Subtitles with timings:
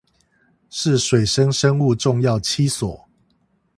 [0.71, 3.07] 是水生生物重要棲所